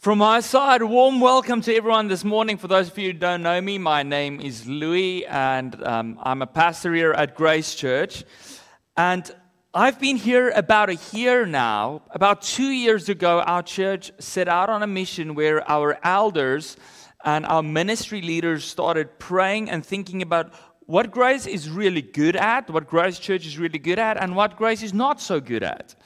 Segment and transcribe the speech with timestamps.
[0.00, 2.56] From my side, warm welcome to everyone this morning.
[2.56, 6.40] For those of you who don't know me, my name is Louis, and um, I'm
[6.40, 8.22] a pastor here at Grace Church.
[8.96, 9.28] And
[9.74, 12.02] I've been here about a year now.
[12.12, 16.76] About two years ago, our church set out on a mission where our elders
[17.24, 20.54] and our ministry leaders started praying and thinking about
[20.86, 24.56] what Grace is really good at, what Grace Church is really good at, and what
[24.56, 25.96] Grace is not so good at.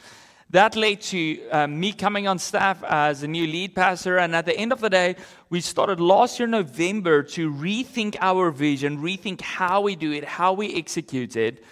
[0.53, 4.18] That led to uh, me coming on staff as a new lead pastor.
[4.18, 5.17] And at the end of the day,
[5.49, 10.53] we started last year, November, to rethink our vision, rethink how we do it, how
[10.53, 11.64] we execute it.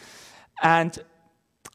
[0.63, 0.99] And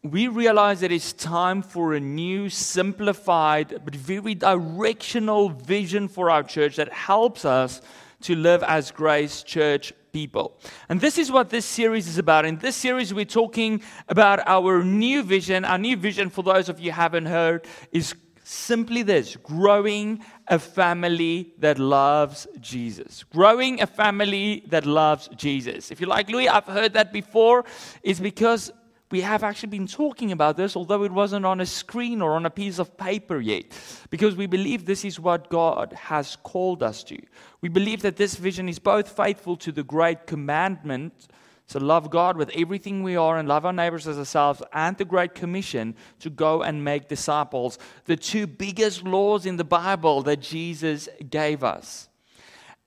[0.01, 6.41] we realized that it's time for a new, simplified, but very directional vision for our
[6.41, 7.81] church that helps us
[8.21, 10.57] to live as Grace Church people.
[10.87, 12.45] And this is what this series is about.
[12.45, 15.65] In this series, we're talking about our new vision.
[15.65, 18.15] Our new vision, for those of you haven't heard, is
[18.45, 23.25] simply this growing a family that loves Jesus.
[23.25, 25.91] Growing a family that loves Jesus.
[25.91, 27.65] If you're like, Louis, I've heard that before,
[28.01, 28.71] it's because
[29.11, 32.45] we have actually been talking about this, although it wasn't on a screen or on
[32.45, 33.65] a piece of paper yet,
[34.09, 37.17] because we believe this is what God has called us to.
[37.61, 41.27] We believe that this vision is both faithful to the great commandment
[41.67, 45.05] to love God with everything we are and love our neighbors as ourselves, and the
[45.05, 50.41] Great Commission to go and make disciples, the two biggest laws in the Bible that
[50.41, 52.09] Jesus gave us.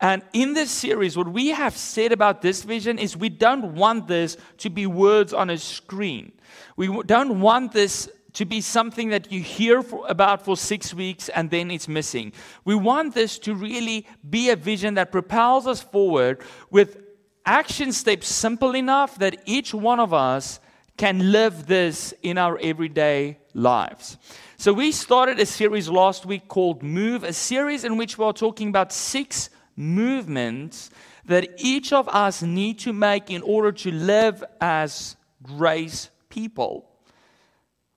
[0.01, 4.07] And in this series, what we have said about this vision is we don't want
[4.07, 6.33] this to be words on a screen.
[6.77, 11.29] We don't want this to be something that you hear for, about for six weeks
[11.31, 12.33] and then it's missing.
[12.65, 16.99] We want this to really be a vision that propels us forward with
[17.45, 20.61] action steps simple enough that each one of us
[20.97, 24.19] can live this in our everyday lives.
[24.57, 28.69] So, we started a series last week called Move, a series in which we're talking
[28.69, 29.49] about six
[29.79, 30.91] movements
[31.27, 36.91] that each of us need to make in order to live as grace people.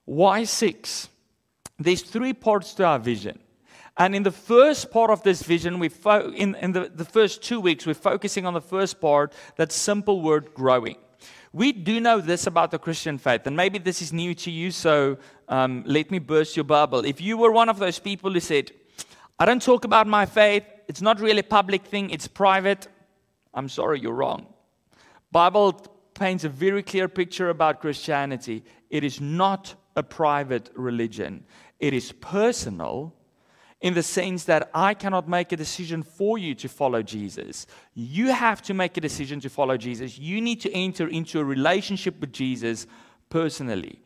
[0.04, 1.08] Why six?
[1.78, 3.38] There's three parts to our vision.
[3.96, 7.42] And in the first part of this vision, we fo- in, in the, the first
[7.42, 10.96] two weeks, we're focusing on the first part, that simple word growing.
[11.52, 14.70] We do know this about the Christian faith, and maybe this is new to you,
[14.70, 17.04] so um, let me burst your bubble.
[17.04, 18.70] If you were one of those people who said,
[19.38, 22.88] I don't talk about my faith, it's not really a public thing, it's private.
[23.54, 24.46] I'm sorry, you're wrong.
[25.30, 25.72] Bible
[26.14, 28.64] paints a very clear picture about Christianity.
[28.90, 31.44] It is not a private religion.
[31.80, 33.14] It is personal
[33.80, 37.66] in the sense that I cannot make a decision for you to follow Jesus.
[37.94, 40.18] You have to make a decision to follow Jesus.
[40.18, 42.86] You need to enter into a relationship with Jesus
[43.32, 43.98] personally.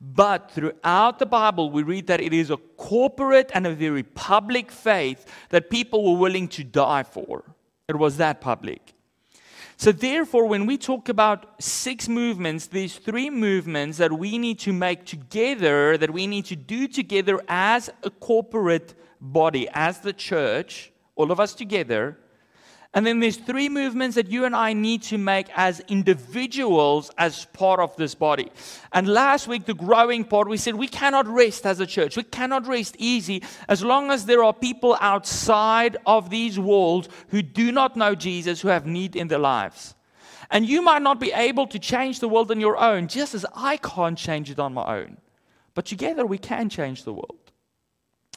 [0.00, 4.72] But throughout the Bible, we read that it is a corporate and a very public
[4.72, 7.44] faith that people were willing to die for.
[7.88, 8.94] It was that public.
[9.76, 14.72] So, therefore, when we talk about six movements, these three movements that we need to
[14.72, 20.92] make together, that we need to do together as a corporate body, as the church,
[21.14, 22.18] all of us together,
[22.94, 27.46] and then there's three movements that you and I need to make as individuals as
[27.46, 28.52] part of this body.
[28.92, 32.18] And last week, the growing part, we said we cannot rest as a church.
[32.18, 37.40] We cannot rest easy as long as there are people outside of these walls who
[37.40, 39.94] do not know Jesus, who have need in their lives.
[40.50, 43.46] And you might not be able to change the world on your own, just as
[43.54, 45.16] I can't change it on my own.
[45.72, 47.38] But together we can change the world.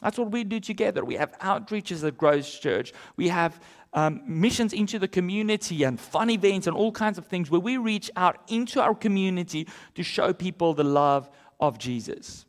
[0.02, 1.04] That's what we do together.
[1.04, 2.92] We have outreaches at Grace Church.
[3.16, 3.60] We have
[3.96, 7.78] um, missions into the community and fun events and all kinds of things where we
[7.78, 12.44] reach out into our community to show people the love of Jesus.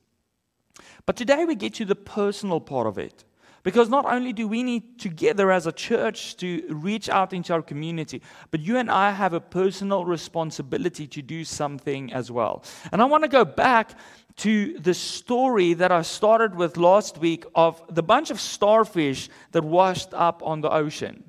[1.05, 3.23] But today we get to the personal part of it.
[3.63, 7.61] Because not only do we need together as a church to reach out into our
[7.61, 12.63] community, but you and I have a personal responsibility to do something as well.
[12.93, 13.91] And I want to go back
[14.37, 19.65] to the story that I started with last week of the bunch of starfish that
[19.65, 21.26] washed up on the ocean.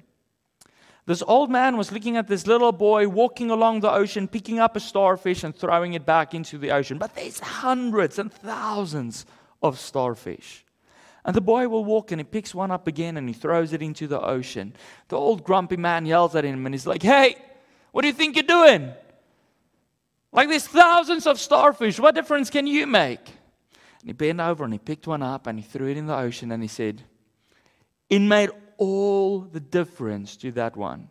[1.09, 4.77] This old man was looking at this little boy walking along the ocean, picking up
[4.77, 6.99] a starfish and throwing it back into the ocean.
[6.99, 9.25] But there's hundreds and thousands
[9.63, 10.67] of starfish.
[11.25, 13.81] And the boy will walk and he picks one up again and he throws it
[13.81, 14.75] into the ocean.
[15.09, 17.37] The old grumpy man yells at him and he's like, Hey,
[17.93, 18.93] what do you think you're doing?
[20.31, 21.99] Like there's thousands of starfish.
[21.99, 23.27] What difference can you make?
[24.01, 26.19] And he bent over and he picked one up and he threw it in the
[26.19, 27.01] ocean and he said,
[28.11, 31.11] It made all the difference to that one.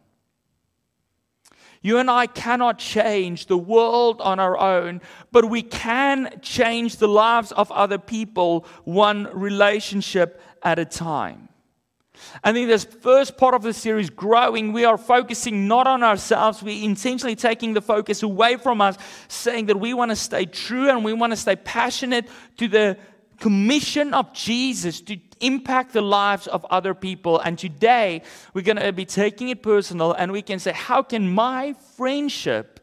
[1.81, 7.08] You and I cannot change the world on our own, but we can change the
[7.08, 11.50] lives of other people one relationship at a time.
[12.44, 16.64] And in this first part of the series, Growing, we are focusing not on ourselves.
[16.64, 18.98] We're intentionally taking the focus away from us,
[19.28, 22.28] saying that we want to stay true and we want to stay passionate
[22.58, 22.98] to the
[23.39, 27.39] commission of Jesus to impact the lives of other people.
[27.39, 28.22] And today,
[28.54, 32.80] we're going to be taking it personal and we can say, How can my friendship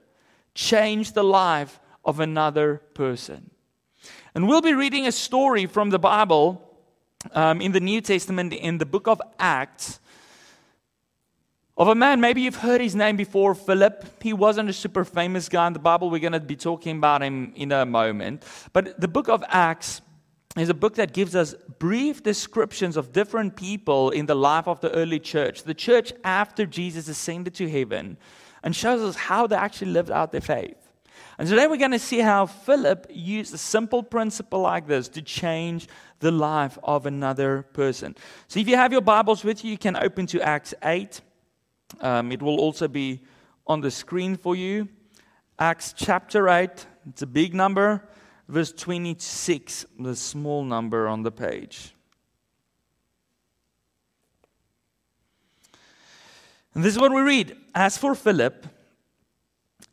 [0.54, 3.50] change the life of another person?
[4.34, 6.60] And we'll be reading a story from the Bible
[7.32, 10.00] um, in the New Testament in the book of Acts
[11.76, 14.22] of a man, maybe you've heard his name before, Philip.
[14.22, 16.08] He wasn't a super famous guy in the Bible.
[16.08, 18.44] We're going to be talking about him in a moment.
[18.72, 20.00] But the book of Acts
[20.56, 24.80] is a book that gives us brief descriptions of different people in the life of
[24.80, 28.16] the early church, the church after Jesus ascended to heaven,
[28.62, 30.76] and shows us how they actually lived out their faith.
[31.38, 35.22] And today we're going to see how Philip used a simple principle like this to
[35.22, 35.88] change
[36.20, 38.14] the life of another person.
[38.46, 41.20] So if you have your Bibles with you, you can open to Acts 8.
[42.00, 43.22] Um, it will also be
[43.66, 44.88] on the screen for you.
[45.58, 48.08] Acts chapter 8, it's a big number.
[48.48, 51.94] Verse 26, the small number on the page.
[56.74, 57.56] And this is what we read.
[57.74, 58.66] As for Philip,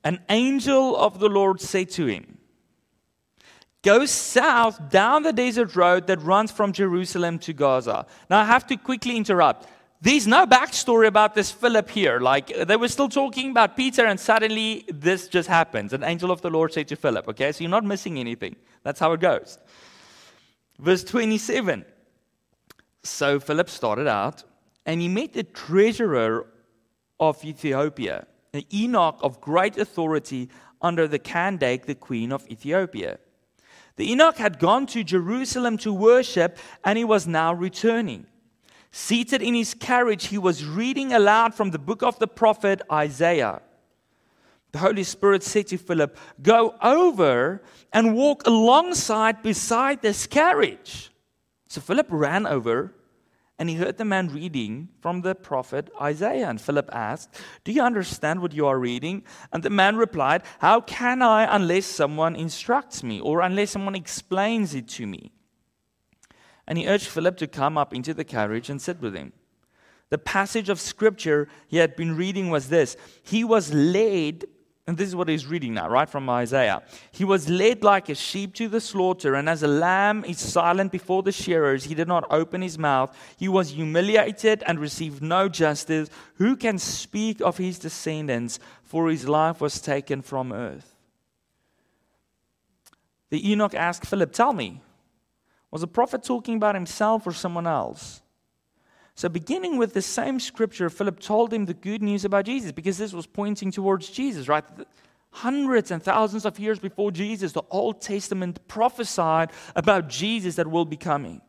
[0.03, 2.39] an angel of the Lord said to him,
[3.83, 8.05] Go south down the desert road that runs from Jerusalem to Gaza.
[8.29, 9.67] Now, I have to quickly interrupt.
[10.01, 12.19] There's no backstory about this Philip here.
[12.19, 15.93] Like, they were still talking about Peter, and suddenly this just happens.
[15.93, 17.51] An angel of the Lord said to Philip, okay?
[17.51, 18.55] So you're not missing anything.
[18.83, 19.59] That's how it goes.
[20.79, 21.85] Verse 27.
[23.03, 24.43] So Philip started out,
[24.87, 26.47] and he met the treasurer
[27.19, 30.49] of Ethiopia an eunuch of great authority
[30.81, 33.19] under the Candace, the queen of Ethiopia.
[33.95, 38.25] The eunuch had gone to Jerusalem to worship, and he was now returning.
[38.91, 43.61] Seated in his carriage, he was reading aloud from the book of the prophet Isaiah.
[44.73, 47.61] The Holy Spirit said to Philip, Go over
[47.93, 51.11] and walk alongside beside this carriage.
[51.67, 52.93] So Philip ran over
[53.57, 56.49] and he heard the man reading from the prophet Isaiah.
[56.49, 59.23] And Philip asked, Do you understand what you are reading?
[59.53, 64.73] And the man replied, How can I unless someone instructs me or unless someone explains
[64.73, 65.31] it to me?
[66.71, 69.33] And he urged Philip to come up into the carriage and sit with him.
[70.07, 74.45] The passage of scripture he had been reading was this He was led
[74.87, 76.81] and this is what he's reading now, right from Isaiah.
[77.11, 80.93] He was led like a sheep to the slaughter, and as a lamb is silent
[80.93, 83.13] before the shearers, he did not open his mouth.
[83.35, 86.09] He was humiliated and received no justice.
[86.35, 88.59] Who can speak of his descendants?
[88.83, 90.95] For his life was taken from earth.
[93.29, 94.81] The eunuch asked Philip, Tell me,
[95.71, 98.21] was the prophet talking about himself or someone else?
[99.15, 102.97] So, beginning with the same scripture, Philip told him the good news about Jesus because
[102.97, 104.63] this was pointing towards Jesus, right?
[105.31, 110.85] Hundreds and thousands of years before Jesus, the Old Testament prophesied about Jesus that will
[110.85, 111.41] be coming.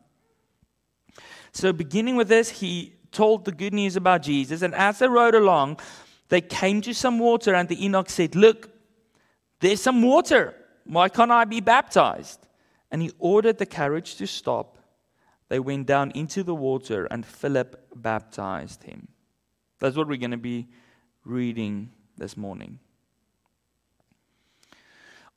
[1.51, 4.61] So, beginning with this, he told the good news about Jesus.
[4.61, 5.79] And as they rode along,
[6.29, 8.69] they came to some water, and the eunuch said, Look,
[9.59, 10.55] there's some water.
[10.85, 12.39] Why can't I be baptized?
[12.93, 14.77] And he ordered the carriage to stop
[15.53, 19.07] they went down into the water, and Philip baptized him.
[19.79, 20.67] That's what we're going to be
[21.25, 22.79] reading this morning.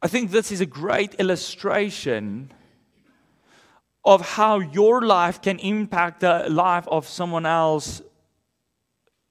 [0.01, 2.51] I think this is a great illustration
[4.07, 8.01] of how your life can impact the life of someone else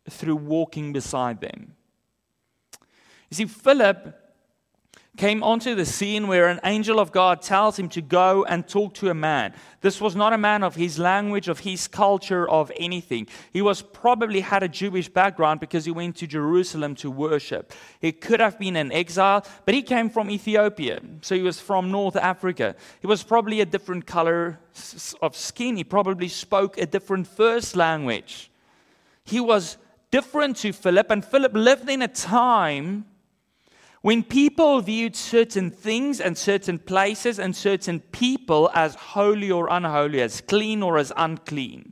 [0.10, 1.74] through walking beside them.
[3.32, 4.25] You see, Philip
[5.18, 8.94] came onto the scene where an angel of God tells him to go and talk
[8.96, 9.54] to a man.
[9.82, 13.28] This was not a man of his language, of his culture, of anything.
[13.54, 17.74] He was probably had a Jewish background because he went to Jerusalem to worship.
[18.00, 21.92] He could have been an exile, but he came from Ethiopia, so he was from
[21.92, 22.76] North Africa.
[23.00, 24.60] He was probably a different color
[25.22, 25.78] of skin.
[25.78, 28.52] He probably spoke a different first language.
[29.24, 29.78] He was
[30.12, 33.06] different to Philip, and Philip lived in a time
[34.06, 40.22] when people viewed certain things and certain places and certain people as holy or unholy,
[40.22, 41.92] as clean or as unclean.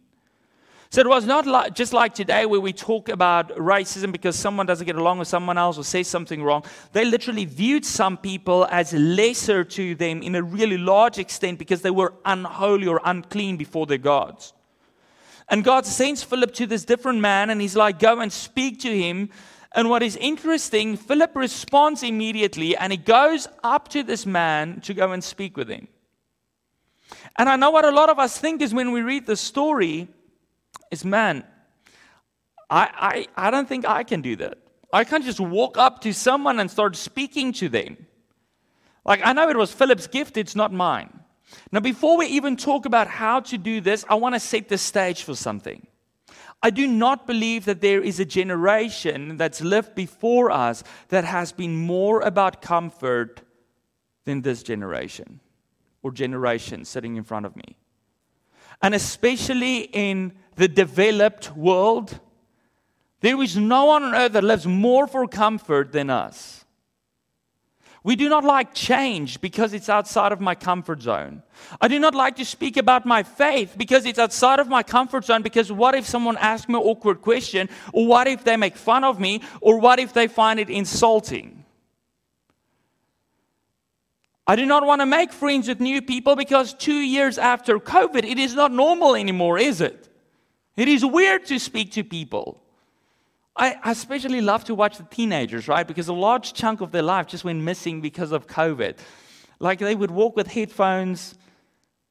[0.91, 4.67] So it was not like, just like today where we talk about racism because someone
[4.67, 6.63] doesn't get along with someone else or says something wrong.
[6.91, 11.81] They literally viewed some people as lesser to them in a really large extent because
[11.81, 14.53] they were unholy or unclean before their gods.
[15.49, 18.95] And God sends Philip to this different man and he's like, go and speak to
[18.95, 19.31] him
[19.73, 24.93] and what is interesting, Philip responds immediately and he goes up to this man to
[24.93, 25.87] go and speak with him.
[27.37, 30.07] And I know what a lot of us think is when we read the story
[30.91, 31.43] is man,
[32.69, 34.57] I, I, I don't think I can do that.
[34.91, 37.97] I can't just walk up to someone and start speaking to them.
[39.05, 41.19] Like, I know it was Philip's gift, it's not mine.
[41.71, 44.77] Now, before we even talk about how to do this, I want to set the
[44.77, 45.85] stage for something.
[46.65, 51.51] I do not believe that there is a generation that's lived before us that has
[51.51, 53.41] been more about comfort
[54.23, 55.41] than this generation
[56.01, 57.75] or generation sitting in front of me.
[58.81, 62.19] And especially in the developed world,
[63.19, 66.62] there is no one on earth that lives more for comfort than us.
[68.03, 71.41] We do not like change because it's outside of my comfort zone.
[71.79, 75.23] I do not like to speak about my faith because it's outside of my comfort
[75.23, 75.41] zone.
[75.41, 77.69] Because what if someone asks me an awkward question?
[77.93, 79.41] Or what if they make fun of me?
[79.61, 81.63] Or what if they find it insulting?
[84.45, 88.25] I do not want to make friends with new people because two years after COVID,
[88.25, 90.09] it is not normal anymore, is it?
[90.75, 92.62] It is weird to speak to people.
[93.55, 95.87] I, especially love to watch the teenagers, right?
[95.87, 98.97] Because a large chunk of their life just went missing because of COVID.
[99.59, 101.35] Like they would walk with headphones,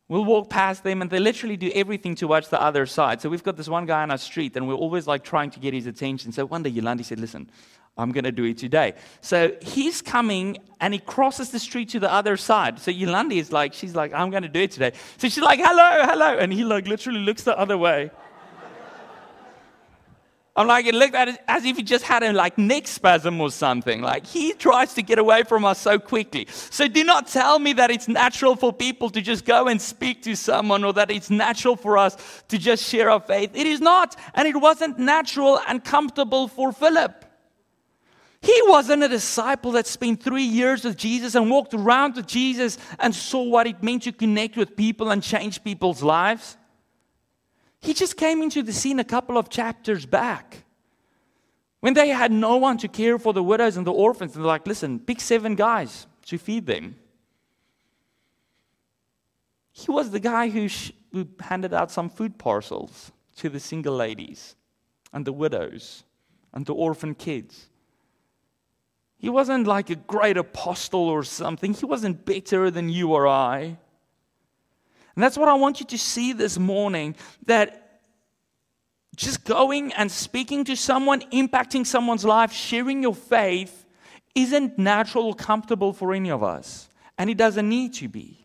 [0.09, 3.21] we'll walk past them, and they literally do everything to watch the other side.
[3.21, 5.61] So we've got this one guy on our street, and we're always like trying to
[5.61, 6.31] get his attention.
[6.31, 7.51] So one day Yolandi said, Listen,
[7.99, 8.95] I'm going to do it today.
[9.21, 12.79] So he's coming and he crosses the street to the other side.
[12.79, 14.93] So Yolandi is like, she's like, I'm going to do it today.
[15.19, 16.39] So she's like, hello, hello.
[16.39, 18.11] And he like literally looks the other way.
[20.55, 23.41] I'm like, it looked at it as if he just had a like neck spasm
[23.41, 24.03] or something.
[24.03, 26.47] Like he tries to get away from us so quickly.
[26.51, 30.23] So do not tell me that it's natural for people to just go and speak
[30.25, 33.53] to someone or that it's natural for us to just share our faith.
[33.55, 34.15] It is not.
[34.35, 37.25] And it wasn't natural and comfortable for Philip.
[38.43, 42.77] He wasn't a disciple that spent three years with Jesus and walked around with Jesus
[42.99, 46.59] and saw what it meant to connect with people and change people's lives.
[47.83, 50.65] He just came into the scene a couple of chapters back
[51.81, 54.37] when they had no one to care for the widows and the orphans.
[54.37, 56.95] And they're like, listen, pick seven guys to feed them.
[59.73, 63.97] He was the guy who, sh- who handed out some food parcels to the single
[63.97, 64.55] ladies
[65.13, 66.05] and the widows
[66.53, 67.69] and the orphan kids.
[69.17, 71.75] He wasn't like a great apostle or something.
[71.75, 73.79] He wasn't better than you or I.
[75.15, 77.15] And that's what I want you to see this morning
[77.47, 78.01] that
[79.17, 83.85] just going and speaking to someone, impacting someone's life, sharing your faith
[84.35, 86.89] isn't natural or comfortable for any of us.
[87.19, 88.39] And it doesn't need to be.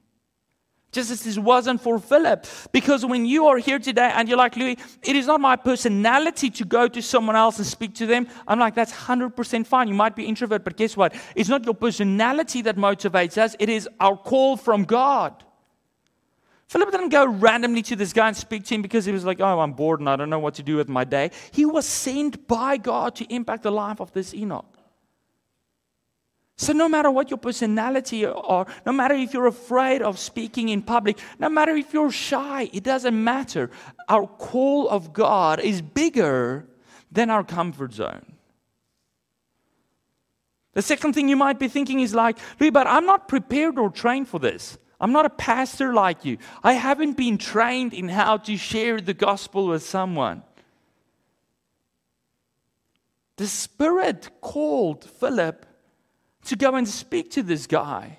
[0.92, 2.46] Just as this wasn't for Philip.
[2.72, 6.50] Because when you are here today and you're like, Louis, it is not my personality
[6.50, 8.28] to go to someone else and speak to them.
[8.48, 9.88] I'm like, that's 100% fine.
[9.88, 11.14] You might be introvert, but guess what?
[11.36, 15.44] It's not your personality that motivates us, it is our call from God.
[16.68, 19.40] Philip didn't go randomly to this guy and speak to him because he was like,
[19.40, 21.32] oh, I'm bored and I don't know what to do with my day.
[21.52, 24.66] He was sent by God to impact the life of this eunuch.
[26.60, 30.82] So, no matter what your personality or no matter if you're afraid of speaking in
[30.82, 33.70] public, no matter if you're shy, it doesn't matter.
[34.10, 36.68] Our call of God is bigger
[37.12, 38.34] than our comfort zone.
[40.74, 44.28] The second thing you might be thinking is like, but I'm not prepared or trained
[44.28, 44.78] for this.
[45.00, 46.38] I'm not a pastor like you.
[46.64, 50.44] I haven't been trained in how to share the gospel with someone.
[53.36, 55.66] The Spirit called Philip
[56.46, 58.18] to go and speak to this guy.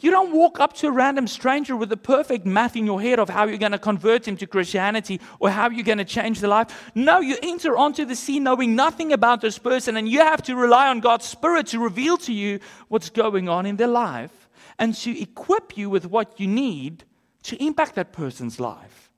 [0.00, 3.18] You don't walk up to a random stranger with a perfect math in your head
[3.18, 6.40] of how you're going to convert him to Christianity or how you're going to change
[6.40, 6.90] their life.
[6.94, 10.56] No, you enter onto the scene knowing nothing about this person, and you have to
[10.56, 14.39] rely on God's Spirit to reveal to you what's going on in their life
[14.80, 17.04] and to equip you with what you need
[17.44, 19.12] to impact that person's life.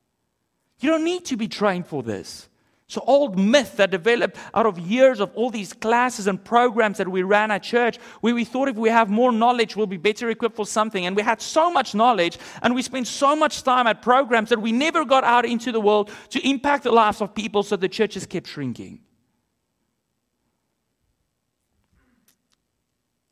[0.80, 2.48] You don't need to be trained for this.
[2.94, 7.08] An old myth that developed out of years of all these classes and programs that
[7.08, 10.28] we ran at church, where we thought if we have more knowledge, we'll be better
[10.28, 11.06] equipped for something.
[11.06, 14.60] And we had so much knowledge, and we spent so much time at programs that
[14.60, 17.88] we never got out into the world to impact the lives of people, so the
[17.88, 19.00] churches kept shrinking.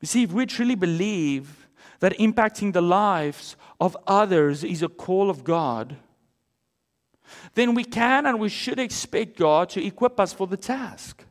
[0.00, 1.68] You see, if we truly believe
[2.00, 5.97] that impacting the lives of others is a call of God,
[7.54, 11.25] then we can and we should expect God to equip us for the task.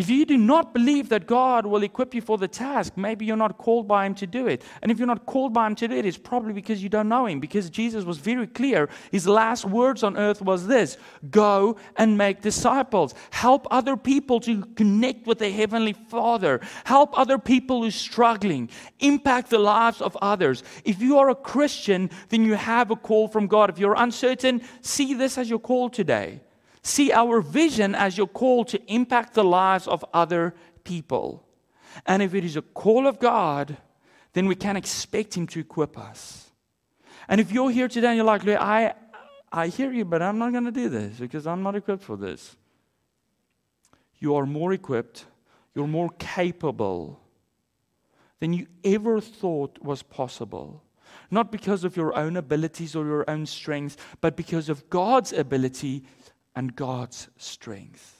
[0.00, 3.36] If you do not believe that God will equip you for the task, maybe you're
[3.36, 4.62] not called by Him to do it.
[4.80, 7.10] And if you're not called by Him to do it, it's probably because you don't
[7.10, 7.38] know Him.
[7.38, 8.88] Because Jesus was very clear.
[9.12, 10.96] His last words on earth was this
[11.30, 13.14] Go and make disciples.
[13.28, 16.62] Help other people to connect with the Heavenly Father.
[16.84, 18.70] Help other people who are struggling.
[19.00, 20.62] Impact the lives of others.
[20.82, 23.68] If you are a Christian, then you have a call from God.
[23.68, 26.40] If you're uncertain, see this as your call today.
[26.82, 31.46] See our vision as your call to impact the lives of other people.
[32.06, 33.76] And if it is a call of God,
[34.32, 36.50] then we can expect Him to equip us.
[37.28, 38.94] And if you're here today and you're like, I,
[39.52, 42.16] I hear you, but I'm not going to do this because I'm not equipped for
[42.16, 42.56] this.
[44.18, 45.26] You are more equipped,
[45.74, 47.20] you're more capable
[48.38, 50.82] than you ever thought was possible.
[51.30, 56.04] Not because of your own abilities or your own strengths, but because of God's ability
[56.54, 58.16] and God's strength.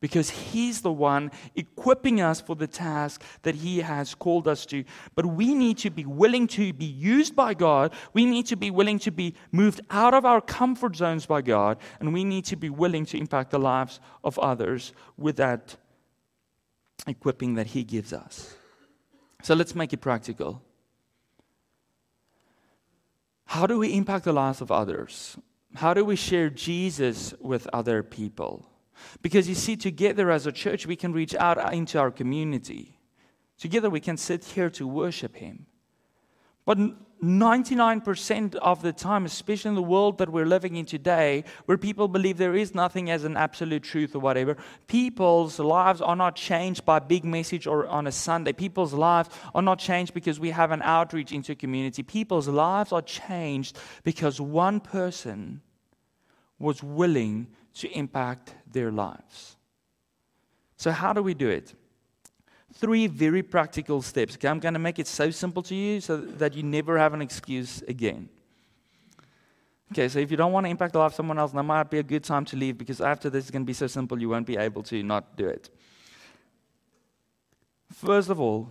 [0.00, 4.84] Because He's the one equipping us for the task that He has called us to.
[5.14, 7.92] But we need to be willing to be used by God.
[8.12, 11.78] We need to be willing to be moved out of our comfort zones by God.
[12.00, 15.76] And we need to be willing to impact the lives of others with that
[17.06, 18.56] equipping that He gives us.
[19.42, 20.62] So let's make it practical.
[23.44, 25.36] How do we impact the lives of others?
[25.74, 28.66] How do we share Jesus with other people?
[29.22, 32.98] Because you see, together as a church, we can reach out into our community.
[33.58, 35.66] Together, we can sit here to worship Him.
[36.64, 36.78] But
[37.22, 42.08] 99% of the time, especially in the world that we're living in today, where people
[42.08, 44.56] believe there is nothing as an absolute truth or whatever,
[44.88, 48.52] people's lives are not changed by big message or on a Sunday.
[48.52, 52.02] People's lives are not changed because we have an outreach into community.
[52.02, 55.62] People's lives are changed because one person
[56.58, 59.56] was willing to impact their lives.
[60.76, 61.74] So, how do we do it?
[62.82, 64.34] Three very practical steps.
[64.34, 67.14] Okay, I'm going to make it so simple to you so that you never have
[67.14, 68.28] an excuse again.
[69.92, 71.88] Okay, so if you don't want to impact the life of someone else, that might
[71.90, 74.20] be a good time to leave because after this, it's going to be so simple
[74.20, 75.70] you won't be able to not do it.
[77.92, 78.68] First of all,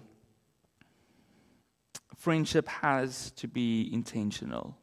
[2.18, 4.76] friendship has to be intentional.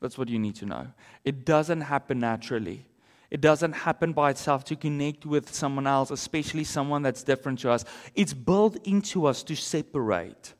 [0.00, 0.88] That's what you need to know.
[1.24, 2.84] It doesn't happen naturally.
[3.30, 7.70] It doesn't happen by itself to connect with someone else, especially someone that's different to
[7.70, 7.84] us.
[8.14, 10.54] It's built into us to separate.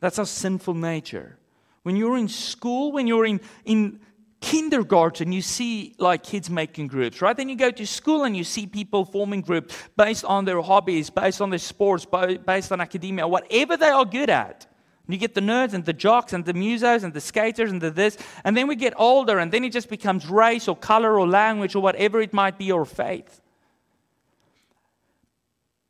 [0.00, 1.38] That's our sinful nature.
[1.82, 4.00] When you're in school, when you're in, in
[4.40, 7.36] kindergarten, you see like kids making groups, right?
[7.36, 11.10] Then you go to school and you see people forming groups based on their hobbies,
[11.10, 12.06] based on their sports,
[12.46, 14.66] based on academia, whatever they are good at.
[15.08, 17.90] You get the nerds and the jocks and the musos and the skaters and the
[17.90, 18.18] this.
[18.44, 21.76] And then we get older and then it just becomes race or color or language
[21.76, 23.40] or whatever it might be or faith.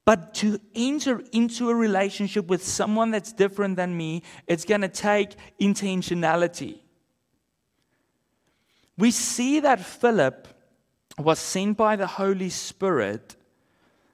[0.05, 4.89] But to enter into a relationship with someone that's different than me, it's going to
[4.89, 6.79] take intentionality.
[8.99, 10.47] We see that Philip
[11.19, 13.37] was sent by the Holy Spirit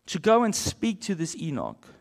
[0.06, 1.91] to go and speak to this eunuch.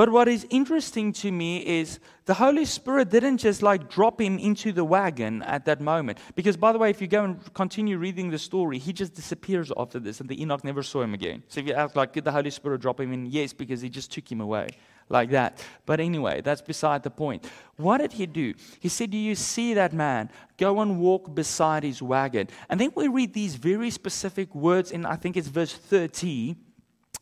[0.00, 4.38] But what is interesting to me is the Holy Spirit didn't just like drop him
[4.38, 6.16] into the wagon at that moment.
[6.34, 9.70] Because, by the way, if you go and continue reading the story, he just disappears
[9.76, 11.42] after this, and the eunuch never saw him again.
[11.48, 13.26] So if you ask, like, did the Holy Spirit drop him in?
[13.26, 14.68] Yes, because he just took him away
[15.10, 15.62] like that.
[15.84, 17.46] But anyway, that's beside the point.
[17.76, 18.54] What did he do?
[18.78, 20.30] He said, Do you see that man?
[20.56, 22.48] Go and walk beside his wagon.
[22.70, 26.56] And then we read these very specific words in, I think it's verse 30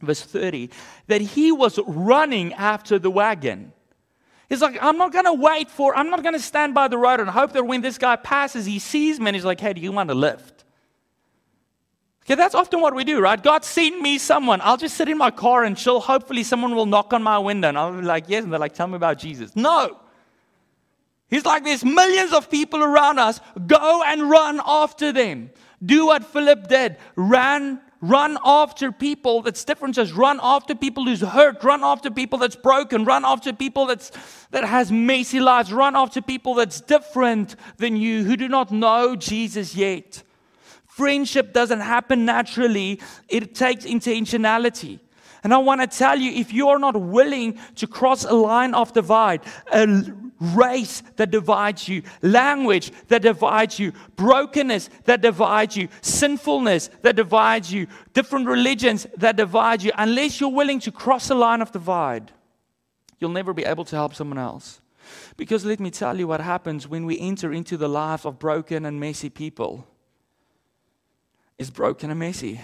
[0.01, 0.71] verse 30,
[1.07, 3.73] that he was running after the wagon.
[4.49, 6.97] He's like, I'm not going to wait for, I'm not going to stand by the
[6.97, 9.73] road and hope that when this guy passes, he sees me and he's like, hey,
[9.73, 10.65] do you want to lift?
[12.29, 13.43] Okay, that's often what we do, right?
[13.43, 14.61] God sent me someone.
[14.63, 15.99] I'll just sit in my car and chill.
[15.99, 18.45] Hopefully, someone will knock on my window and I'll be like, yes.
[18.45, 19.57] And they're like, tell me about Jesus.
[19.57, 19.99] No.
[21.31, 23.41] He's like, there's millions of people around us.
[23.67, 25.49] Go and run after them.
[25.83, 26.99] Do what Philip did.
[27.17, 29.97] Ran Run after people that's different.
[29.97, 31.65] Just run after people who's hurt.
[31.65, 33.05] Run after people that's broken.
[33.05, 34.13] Run after people that's,
[34.53, 35.73] that has messy lives.
[35.73, 40.23] Run after people that's different than you who do not know Jesus yet.
[40.87, 43.01] Friendship doesn't happen naturally.
[43.29, 45.01] It takes intentionality.
[45.43, 48.75] And I want to tell you if you are not willing to cross a line
[48.75, 49.87] of divide, a
[50.41, 57.73] race that divides you, language that divides you, brokenness that divides you, sinfulness that divides
[57.73, 62.33] you, different religions that divide you, unless you're willing to cross a line of divide,
[63.19, 64.81] you'll never be able to help someone else.
[65.37, 68.85] Because let me tell you what happens when we enter into the life of broken
[68.85, 69.87] and messy people
[71.57, 72.61] is broken and messy.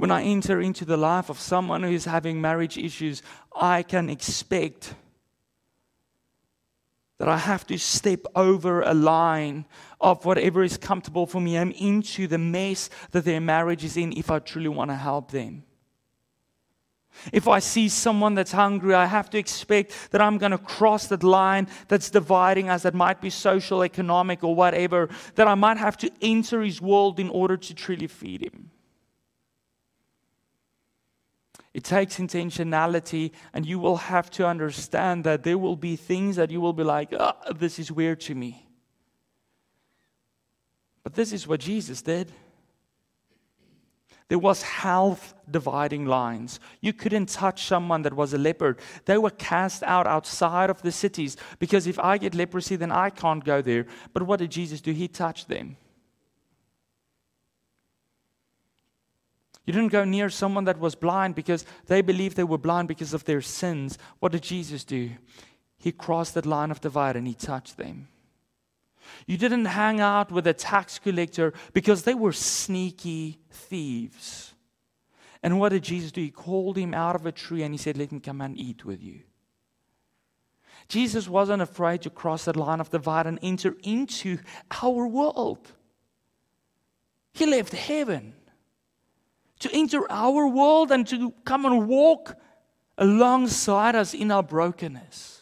[0.00, 3.22] When I enter into the life of someone who is having marriage issues,
[3.54, 4.94] I can expect
[7.18, 9.66] that I have to step over a line
[10.00, 14.14] of whatever is comfortable for me and into the mess that their marriage is in
[14.16, 15.64] if I truly want to help them.
[17.30, 21.08] If I see someone that's hungry, I have to expect that I'm going to cross
[21.08, 25.76] that line that's dividing us, that might be social, economic, or whatever, that I might
[25.76, 28.70] have to enter his world in order to truly feed him.
[31.72, 36.50] It takes intentionality, and you will have to understand that there will be things that
[36.50, 38.66] you will be like, oh, this is weird to me.
[41.04, 42.32] But this is what Jesus did.
[44.28, 46.60] There was health dividing lines.
[46.80, 48.78] You couldn't touch someone that was a leopard.
[49.04, 53.10] They were cast out outside of the cities because if I get leprosy, then I
[53.10, 53.86] can't go there.
[54.12, 54.92] But what did Jesus do?
[54.92, 55.76] He touched them.
[59.70, 63.14] You didn't go near someone that was blind because they believed they were blind because
[63.14, 63.98] of their sins.
[64.18, 65.10] What did Jesus do?
[65.78, 68.08] He crossed that line of divide and he touched them.
[69.28, 74.54] You didn't hang out with a tax collector because they were sneaky thieves.
[75.40, 76.20] And what did Jesus do?
[76.20, 78.84] He called him out of a tree and he said, Let me come and eat
[78.84, 79.20] with you.
[80.88, 84.38] Jesus wasn't afraid to cross that line of divide and enter into
[84.82, 85.70] our world.
[87.32, 88.34] He left heaven
[89.60, 92.36] to enter our world and to come and walk
[92.98, 95.40] alongside us in our brokenness.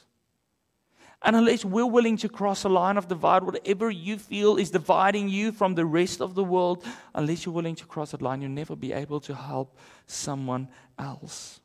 [1.23, 5.29] And unless we're willing to cross a line of divide, whatever you feel is dividing
[5.29, 8.51] you from the rest of the world, unless you're willing to cross that line, you'll
[8.53, 9.77] never be able to help
[10.07, 11.61] someone else.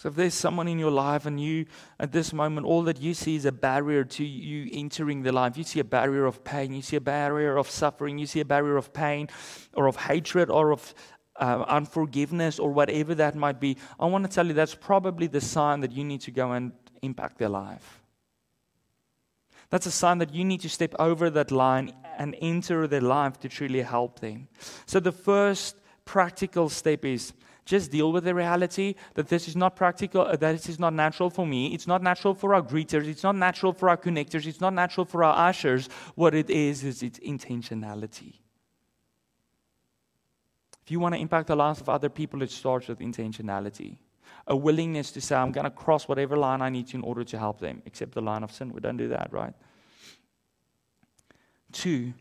[0.00, 1.66] So if there's someone in your life and you,
[1.98, 5.58] at this moment, all that you see is a barrier to you entering the life,
[5.58, 8.46] you see a barrier of pain, you see a barrier of suffering, you see a
[8.46, 9.28] barrier of pain
[9.74, 10.94] or of hatred or of
[11.36, 15.42] uh, unforgiveness or whatever that might be, I want to tell you that's probably the
[15.42, 18.00] sign that you need to go and impact their life.
[19.68, 23.38] That's a sign that you need to step over that line and enter their life
[23.40, 24.48] to truly help them.
[24.86, 29.76] So the first practical step is just deal with the reality that this is not
[29.76, 31.74] practical, uh, that this is not natural for me.
[31.74, 33.06] It's not natural for our greeters.
[33.06, 34.46] It's not natural for our connectors.
[34.46, 35.88] It's not natural for our ushers.
[36.14, 38.34] What it is, is its intentionality.
[40.82, 43.98] If you want to impact the lives of other people, it starts with intentionality.
[44.46, 47.22] A willingness to say, I'm going to cross whatever line I need to in order
[47.22, 48.72] to help them, except the line of sin.
[48.72, 49.54] We don't do that, right?
[51.70, 52.12] Two,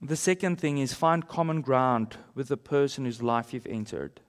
[0.00, 4.20] the second thing is find common ground with the person whose life you've entered.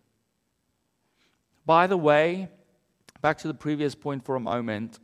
[1.66, 2.50] By the way,
[3.22, 5.00] back to the previous point for a moment,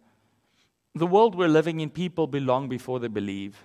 [0.94, 3.64] the world we're living in, people belong before they believe.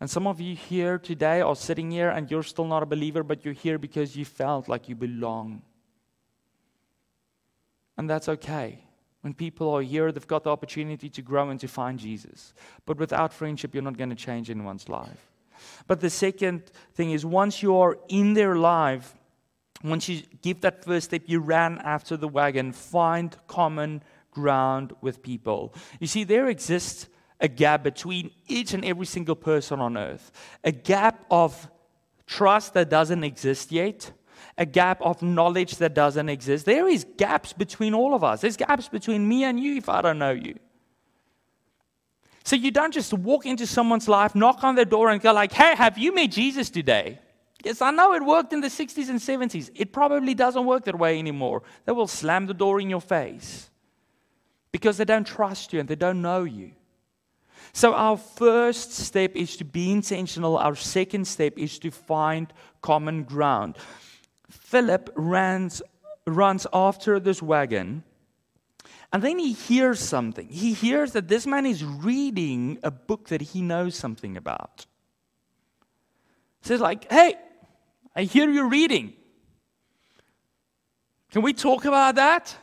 [0.00, 3.22] And some of you here today are sitting here and you're still not a believer,
[3.22, 5.62] but you're here because you felt like you belong.
[7.96, 8.85] And that's okay.
[9.26, 12.54] When people are here, they've got the opportunity to grow and to find Jesus.
[12.84, 15.32] But without friendship, you're not going to change anyone's life.
[15.88, 16.62] But the second
[16.94, 19.16] thing is once you are in their life,
[19.82, 25.24] once you give that first step, you ran after the wagon, find common ground with
[25.24, 25.74] people.
[25.98, 27.08] You see, there exists
[27.40, 30.30] a gap between each and every single person on earth,
[30.62, 31.68] a gap of
[32.28, 34.12] trust that doesn't exist yet
[34.58, 36.64] a gap of knowledge that doesn't exist.
[36.64, 38.40] There is gaps between all of us.
[38.40, 40.58] There's gaps between me and you if I don't know you.
[42.44, 45.52] So you don't just walk into someone's life, knock on their door, and go like,
[45.52, 47.18] "Hey, have you met Jesus today?"
[47.64, 49.70] Yes, I know it worked in the 60s and 70s.
[49.74, 51.62] It probably doesn't work that way anymore.
[51.84, 53.70] They will slam the door in your face
[54.70, 56.72] because they don't trust you and they don't know you.
[57.72, 60.56] So, our first step is to be intentional.
[60.56, 63.76] Our second step is to find common ground.
[64.48, 65.82] Philip runs,
[66.26, 68.04] runs after this wagon.
[69.12, 70.48] And then he hears something.
[70.48, 74.86] He hears that this man is reading a book that he knows something about.
[76.62, 77.36] Says, like, hey,
[78.14, 79.12] I hear you reading.
[81.30, 82.56] Can we talk about that?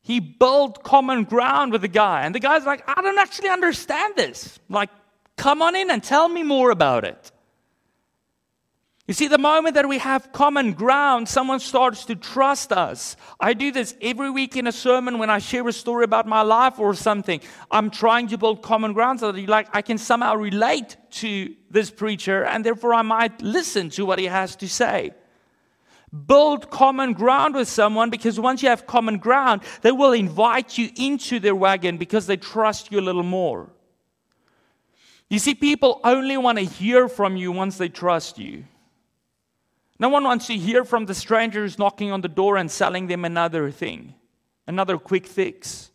[0.00, 2.22] He built common ground with the guy.
[2.22, 4.58] And the guy's like, I don't actually understand this.
[4.68, 4.90] Like,
[5.36, 7.32] come on in and tell me more about it.
[9.06, 13.16] You see, the moment that we have common ground, someone starts to trust us.
[13.38, 16.40] I do this every week in a sermon when I share a story about my
[16.40, 17.40] life or something.
[17.70, 21.90] I'm trying to build common ground so that like I can somehow relate to this
[21.90, 25.12] preacher and therefore I might listen to what he has to say.
[26.26, 30.88] Build common ground with someone because once you have common ground, they will invite you
[30.96, 33.68] into their wagon because they trust you a little more.
[35.28, 38.64] You see, people only want to hear from you once they trust you.
[39.98, 43.06] No one wants to hear from the stranger who's knocking on the door and selling
[43.06, 44.14] them another thing,
[44.66, 45.90] another quick fix.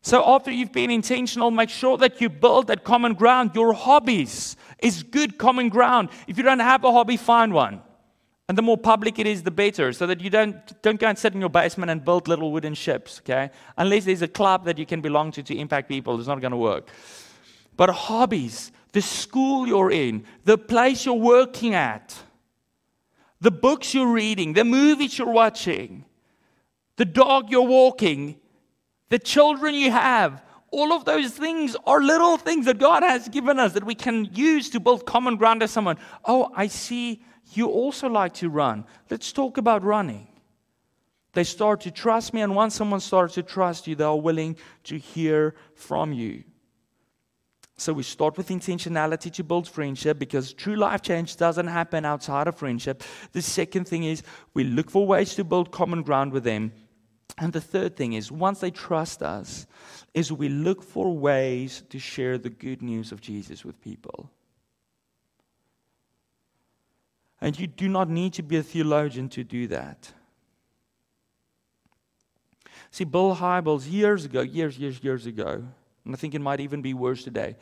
[0.00, 3.50] So, after you've been intentional, make sure that you build that common ground.
[3.54, 6.10] Your hobbies is good common ground.
[6.28, 7.82] If you don't have a hobby, find one.
[8.48, 11.18] And the more public it is, the better, so that you don't, don't go and
[11.18, 13.50] sit in your basement and build little wooden ships, okay?
[13.76, 16.52] Unless there's a club that you can belong to to impact people, it's not going
[16.52, 16.88] to work.
[17.76, 22.16] But hobbies, the school you're in, the place you're working at,
[23.40, 26.04] the books you're reading, the movies you're watching,
[26.96, 28.36] the dog you're walking,
[29.08, 33.58] the children you have, all of those things are little things that God has given
[33.58, 35.96] us that we can use to build common ground as someone.
[36.24, 37.22] Oh, I see
[37.54, 38.84] you also like to run.
[39.08, 40.26] Let's talk about running.
[41.32, 44.56] They start to trust me, and once someone starts to trust you, they are willing
[44.84, 46.44] to hear from you.
[47.78, 52.48] So we start with intentionality to build friendship because true life change doesn't happen outside
[52.48, 53.04] of friendship.
[53.30, 56.72] The second thing is we look for ways to build common ground with them.
[57.38, 59.68] And the third thing is once they trust us,
[60.12, 64.28] is we look for ways to share the good news of Jesus with people.
[67.40, 70.12] And you do not need to be a theologian to do that.
[72.90, 75.62] See, Bill Hybels, years ago, years, years, years ago,
[76.04, 77.56] and I think it might even be worse today.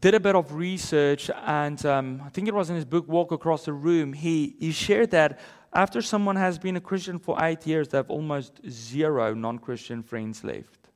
[0.00, 3.30] Did a bit of research, and um, I think it was in his book Walk
[3.30, 4.12] Across the Room.
[4.12, 5.38] He, he shared that
[5.72, 10.02] after someone has been a Christian for eight years, they have almost zero non Christian
[10.02, 10.88] friends left.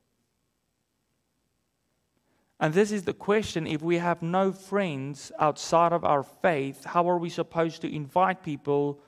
[2.59, 7.09] And this is the question if we have no friends outside of our faith, how
[7.09, 9.01] are we supposed to invite people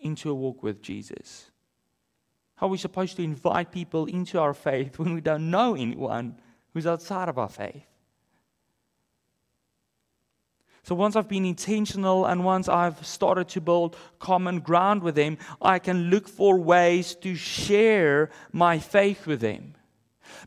[0.00, 1.51] into a walk with Jesus?
[2.62, 6.36] How are we supposed to invite people into our faith when we don't know anyone
[6.72, 7.82] who's outside of our faith?
[10.84, 15.38] So once I've been intentional and once I've started to build common ground with them,
[15.60, 19.74] I can look for ways to share my faith with them.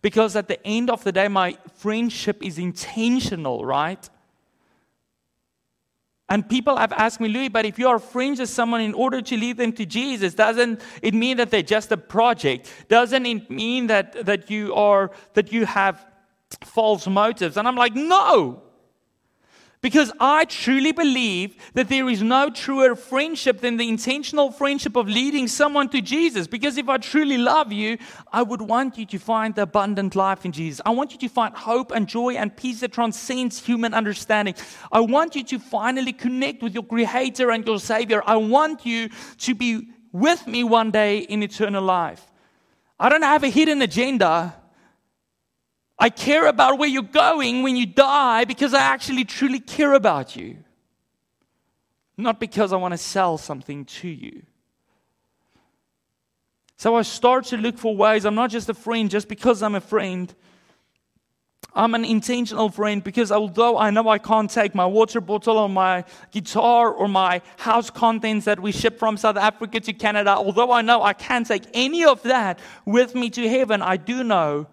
[0.02, 4.10] Because at the end of the day, my friendship is intentional, right?
[6.28, 9.22] And people have asked me, Louis, but if you are friends with someone in order
[9.22, 12.72] to lead them to Jesus, doesn't it mean that they're just a project?
[12.88, 16.04] Doesn't it mean that, that you are that you have
[16.62, 17.58] false motives?
[17.58, 18.64] And I'm like, no.
[19.86, 25.08] Because I truly believe that there is no truer friendship than the intentional friendship of
[25.08, 26.48] leading someone to Jesus.
[26.48, 28.00] Because if I truly love you,
[28.34, 30.82] I would want you to find the abundant life in Jesus.
[30.88, 34.56] I want you to find hope and joy and peace that transcends human understanding.
[34.92, 38.24] I want you to finally connect with your Creator and your Savior.
[38.26, 42.26] I want you to be with me one day in eternal life.
[43.00, 44.56] I don't have a hidden agenda.
[45.98, 50.36] I care about where you're going when you die because I actually truly care about
[50.36, 50.58] you.
[52.18, 54.44] Not because I want to sell something to you.
[56.78, 58.26] So I start to look for ways.
[58.26, 60.34] I'm not just a friend just because I'm a friend.
[61.74, 65.68] I'm an intentional friend because although I know I can't take my water bottle or
[65.68, 70.72] my guitar or my house contents that we ship from South Africa to Canada, although
[70.72, 74.68] I know I can't take any of that with me to heaven, I do know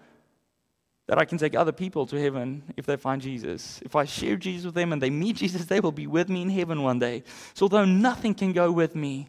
[1.07, 3.81] that I can take other people to heaven if they find Jesus.
[3.83, 6.43] If I share Jesus with them and they meet Jesus, they will be with me
[6.43, 7.25] in heaven one day.
[7.55, 9.29] So, although nothing can go with me,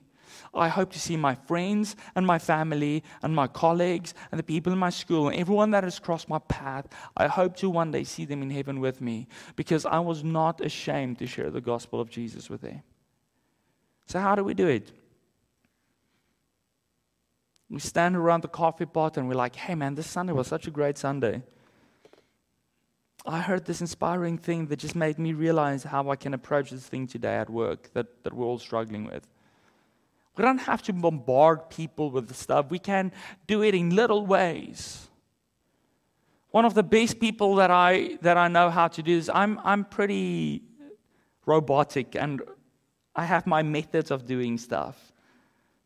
[0.56, 4.72] I hope to see my friends and my family and my colleagues and the people
[4.72, 6.88] in my school and everyone that has crossed my path.
[7.18, 10.62] I hope to one day see them in heaven with me because I was not
[10.62, 12.84] ashamed to share the gospel of Jesus with them.
[14.06, 14.92] So, how do we do it?
[17.70, 20.68] We stand around the coffee pot and we're like, hey man, this Sunday was such
[20.68, 21.42] a great Sunday.
[23.26, 26.86] I heard this inspiring thing that just made me realize how I can approach this
[26.86, 29.26] thing today at work that, that we're all struggling with.
[30.36, 33.12] We don't have to bombard people with stuff, we can
[33.48, 35.08] do it in little ways.
[36.52, 39.60] One of the best people that I, that I know how to do is I'm,
[39.64, 40.62] I'm pretty
[41.46, 42.42] robotic and
[43.16, 45.13] I have my methods of doing stuff.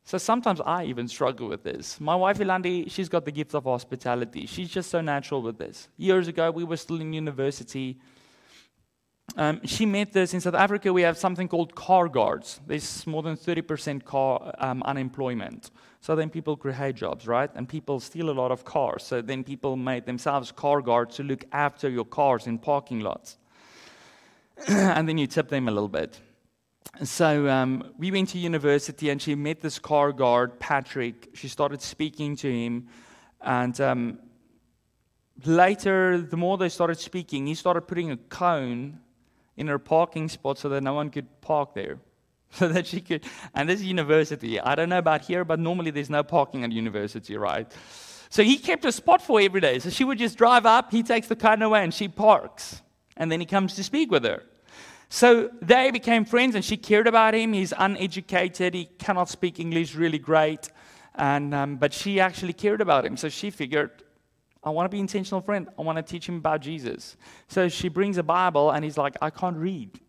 [0.08, 2.00] So sometimes I even struggle with this.
[2.00, 4.46] My wife Yolandi, she's got the gift of hospitality.
[4.46, 5.90] She's just so natural with this.
[5.98, 8.00] Years ago, we were still in university.
[9.36, 10.94] Um, she met this in South Africa.
[10.94, 12.62] We have something called car guards.
[12.66, 15.72] There's more than 30% car um, unemployment.
[16.00, 17.50] So then people create jobs, right?
[17.54, 19.04] And people steal a lot of cars.
[19.04, 23.38] So then people made themselves car guards to look after your cars in parking lots.
[24.70, 26.18] and then you tip them a little bit.
[27.04, 31.30] So um, we went to university and she met this car guard, Patrick.
[31.34, 32.88] She started speaking to him.
[33.42, 34.20] And um,
[35.46, 39.00] later, the more they started speaking, he started putting a cone
[39.56, 42.00] in her parking spot so that no one could park there.
[42.50, 44.58] So that she could, and this is university.
[44.58, 47.70] I don't know about here, but normally there's no parking at university, right?
[48.30, 49.80] So he kept a spot for every day.
[49.80, 52.82] So she would just drive up, he takes the cone away, and she parks.
[53.18, 54.44] And then he comes to speak with her.
[55.10, 57.54] So they became friends, and she cared about him.
[57.54, 60.70] He's uneducated, he cannot speak English really great.
[61.16, 63.18] And, um, but she actually cared about him.
[63.18, 64.04] So she figured,
[64.64, 65.68] I want to be intentional friend.
[65.80, 67.18] I want to teach him about Jesus.
[67.48, 70.00] So she brings a Bible, and he's like, I can't read.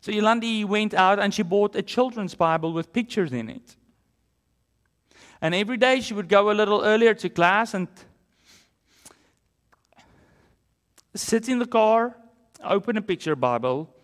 [0.00, 3.76] So Yolandi went out and she bought a children's Bible with pictures in it.
[5.40, 7.88] And every day she would go a little earlier to class and
[11.14, 12.16] sit in the car,
[12.62, 13.94] open a picture Bible,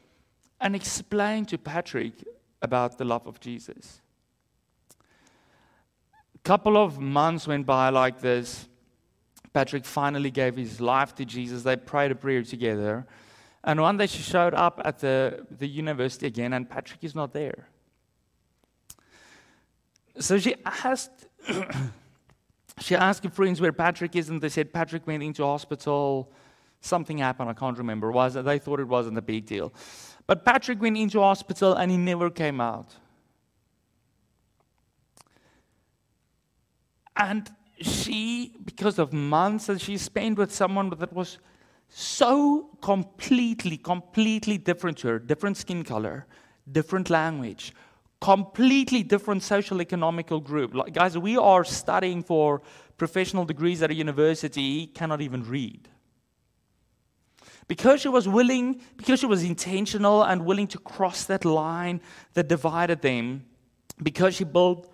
[0.60, 2.14] and explain to Patrick
[2.62, 4.00] about the love of Jesus.
[6.34, 8.68] A couple of months went by like this.
[9.52, 11.62] Patrick finally gave his life to Jesus.
[11.62, 13.06] They prayed a prayer together.
[13.62, 17.32] And one day she showed up at the, the university again, and Patrick is not
[17.32, 17.68] there.
[20.18, 21.26] So she asked,
[22.80, 26.30] she asked her friends where Patrick is, and they said Patrick went into hospital.
[26.84, 28.12] Something happened, I can't remember.
[28.12, 29.72] Was they thought it wasn't a big deal.
[30.26, 32.94] But Patrick went into hospital and he never came out.
[37.16, 41.38] And she, because of months that she spent with someone that was
[41.88, 46.26] so completely, completely different to her, different skin color,
[46.70, 47.72] different language,
[48.20, 50.74] completely different social economical group.
[50.74, 52.60] Like, guys, we are studying for
[52.98, 55.88] professional degrees at a university, he cannot even read.
[57.66, 62.00] Because she was willing, because she was intentional and willing to cross that line
[62.34, 63.46] that divided them,
[64.02, 64.92] because she built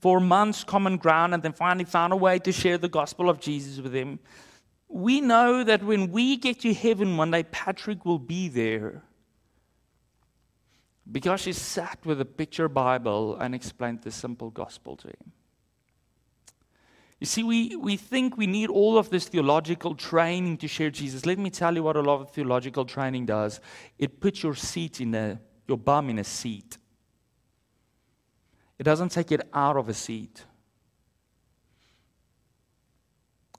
[0.00, 3.40] for months common ground and then finally found a way to share the gospel of
[3.40, 4.18] Jesus with him,
[4.88, 9.02] we know that when we get to heaven one day, Patrick will be there.
[11.10, 15.32] Because she sat with a picture Bible and explained the simple gospel to him.
[17.18, 21.24] You see, we, we think we need all of this theological training to share Jesus.
[21.24, 23.60] Let me tell you what a lot of theological training does
[23.98, 26.78] it puts your seat in a, your bum in a seat,
[28.78, 30.44] it doesn't take it out of a seat.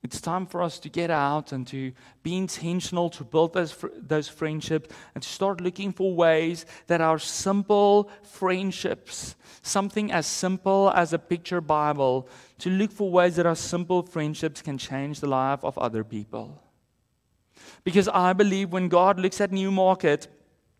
[0.07, 1.91] It's time for us to get out and to
[2.23, 7.19] be intentional, to build those, those friendships, and to start looking for ways that our
[7.19, 13.55] simple friendships, something as simple as a picture Bible, to look for ways that our
[13.55, 16.63] simple friendships can change the life of other people.
[17.83, 20.29] Because I believe when God looks at Newmarket,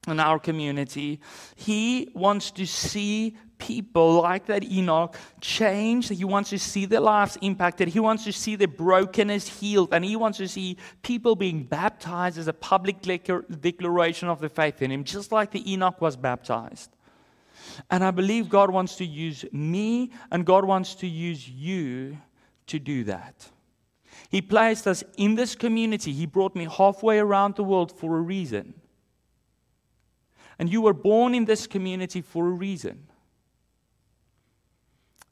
[0.08, 1.20] in our community.
[1.56, 6.10] He wants to see people like that eunuch change.
[6.10, 7.90] He wants to see their lives impacted.
[7.90, 9.94] He wants to see their brokenness healed.
[9.94, 14.82] And he wants to see people being baptized as a public declaration of the faith
[14.82, 16.92] in him, just like the eunuch was baptized.
[17.90, 22.18] And I believe God wants to use me and God wants to use you
[22.68, 23.50] to do that.
[24.30, 26.12] He placed us in this community.
[26.12, 28.74] He brought me halfway around the world for a reason.
[30.60, 33.07] And you were born in this community for a reason.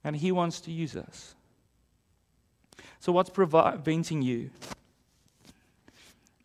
[0.05, 1.35] And He wants to use us.
[2.99, 4.51] So, what's preventing you?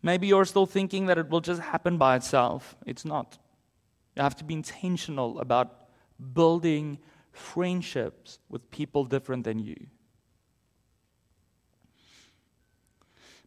[0.03, 2.75] Maybe you're still thinking that it will just happen by itself.
[2.85, 3.37] It's not.
[4.15, 5.87] You have to be intentional about
[6.33, 6.97] building
[7.31, 9.77] friendships with people different than you.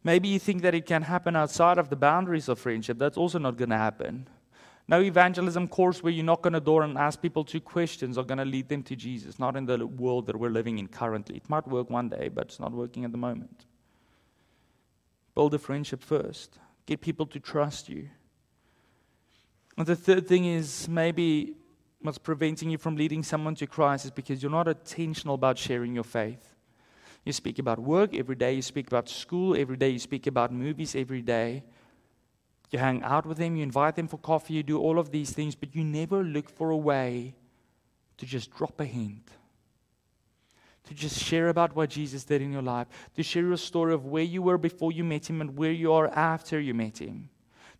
[0.04, 2.98] Maybe you think that it can happen outside of the boundaries of friendship.
[2.98, 4.28] That's also not going to happen.
[4.86, 8.24] No evangelism course where you knock on a door and ask people two questions are
[8.24, 9.38] going to lead them to Jesus.
[9.38, 11.36] Not in the world that we're living in currently.
[11.36, 13.64] It might work one day, but it's not working at the moment.
[15.34, 16.58] Build a friendship first.
[16.86, 18.10] Get people to trust you.
[19.78, 21.54] And the third thing is maybe
[22.02, 25.94] what's preventing you from leading someone to Christ is because you're not intentional about sharing
[25.94, 26.54] your faith.
[27.24, 30.52] You speak about work every day, you speak about school every day, you speak about
[30.52, 31.64] movies every day.
[32.74, 35.30] You hang out with them, you invite them for coffee, you do all of these
[35.30, 37.36] things, but you never look for a way
[38.16, 39.30] to just drop a hint.
[40.88, 42.88] To just share about what Jesus did in your life.
[43.14, 45.92] To share a story of where you were before you met him and where you
[45.92, 47.28] are after you met him.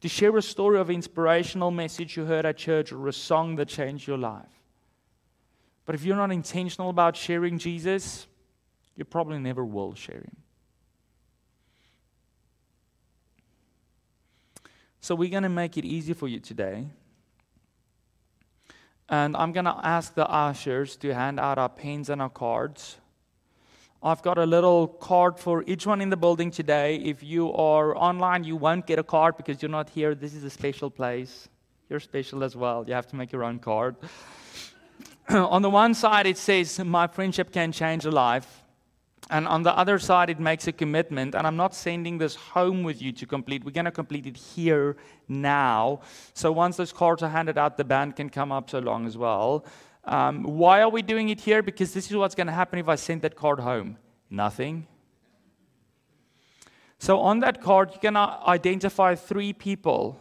[0.03, 3.67] To share a story of inspirational message you heard at church or a song that
[3.67, 4.63] changed your life.
[5.87, 8.29] But if you're not intentional about sharing Jesus,
[8.95, 10.44] you probably never will share him.
[15.05, 16.87] So we're going to make it easy for you today.
[19.07, 22.97] And I'm going to ask the ushers to hand out our pens and our cards.
[24.03, 26.97] I've got a little card for each one in the building today.
[26.97, 30.15] If you are online, you won't get a card because you're not here.
[30.15, 31.51] This is a special place.
[31.91, 32.83] You're special as well.
[32.89, 33.97] You have to make your own card.
[35.29, 38.64] on the one side, it says, My friendship can change a life.
[39.31, 41.35] And on the other side, it makes a commitment.
[41.35, 43.65] And I'm not sending this home with you to complete.
[43.65, 44.97] We're going to complete it here
[45.29, 46.01] now.
[46.35, 49.17] So once those cards are handed out, the band can come up so long as
[49.17, 49.65] well.
[50.05, 51.63] Um, why are we doing it here?
[51.63, 53.97] Because this is what's going to happen if I send that card home
[54.31, 54.87] nothing.
[56.99, 60.19] So on that card, you can identify three people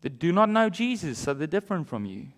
[0.00, 2.28] that do not know Jesus, so they're different from you.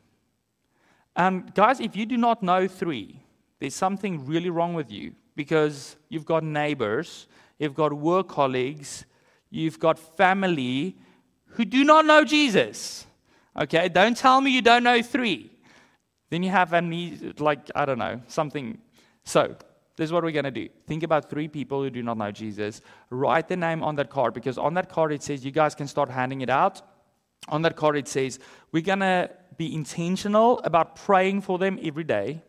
[1.15, 3.21] And guys, if you do not know three,
[3.61, 7.27] there's something really wrong with you because you've got neighbors,
[7.59, 9.05] you've got work colleagues,
[9.51, 10.97] you've got family
[11.55, 13.07] who do not know Jesus.
[13.63, 15.51] Okay, don't tell me you don't know three.
[16.31, 18.79] Then you have amnesia, like, I don't know, something.
[19.25, 19.57] So,
[19.97, 20.69] this is what we're going to do.
[20.87, 22.81] Think about three people who do not know Jesus.
[23.11, 25.89] Write the name on that card because on that card it says you guys can
[25.89, 26.81] start handing it out.
[27.49, 28.39] On that card it says
[28.71, 32.41] we're going to be intentional about praying for them every day.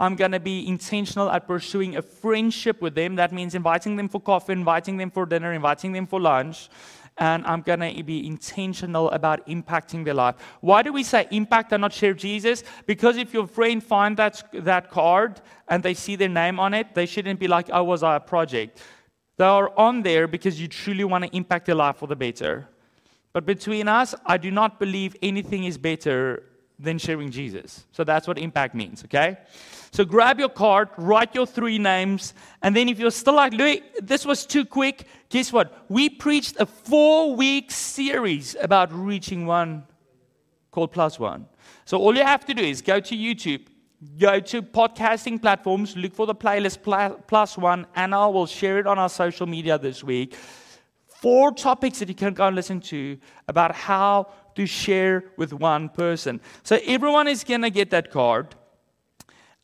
[0.00, 3.14] I'm going to be intentional at pursuing a friendship with them.
[3.16, 6.68] That means inviting them for coffee, inviting them for dinner, inviting them for lunch.
[7.16, 10.34] And I'm going to be intentional about impacting their life.
[10.60, 12.64] Why do we say impact and not share Jesus?
[12.86, 16.92] Because if your friend finds that, that card and they see their name on it,
[16.92, 18.82] they shouldn't be like, oh, was a project?
[19.36, 22.68] They are on there because you truly want to impact their life for the better.
[23.32, 26.42] But between us, I do not believe anything is better
[26.78, 27.84] than sharing Jesus.
[27.92, 29.38] So that's what impact means, okay?
[29.94, 33.80] So grab your card, write your three names, and then if you're still like, Louis,
[34.02, 35.84] this was too quick, guess what?
[35.88, 39.84] We preached a four week series about reaching one
[40.72, 41.46] called Plus One.
[41.84, 43.68] So all you have to do is go to YouTube,
[44.18, 46.82] go to podcasting platforms, look for the playlist
[47.28, 50.34] Plus One, and I will share it on our social media this week.
[51.06, 53.16] Four topics that you can go and listen to
[53.46, 54.26] about how
[54.56, 56.40] to share with one person.
[56.64, 58.56] So everyone is going to get that card.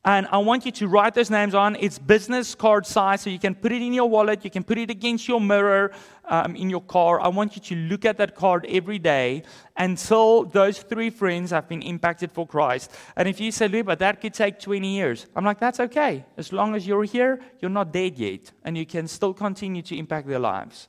[0.03, 1.77] And I want you to write those names on.
[1.79, 4.79] It's business card size, so you can put it in your wallet, you can put
[4.79, 5.93] it against your mirror
[6.25, 7.21] um, in your car.
[7.21, 9.43] I want you to look at that card every day
[9.77, 12.91] until those three friends have been impacted for Christ.
[13.15, 16.25] And if you say, Louis, but that could take 20 years, I'm like, that's okay.
[16.39, 19.99] As long as you're here, you're not dead yet, and you can still continue to
[19.99, 20.89] impact their lives.